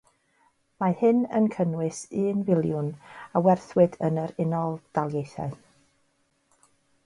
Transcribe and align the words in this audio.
Mae 0.83 0.95
hyn 1.01 1.19
yn 1.39 1.49
cynnwys 1.55 1.99
un 2.23 2.41
filiwn 2.49 2.89
a 3.35 3.43
werthwyd 3.49 4.01
yn 4.09 4.21
yr 4.25 4.35
Unol 4.47 4.77
Daleithiau. 4.99 5.57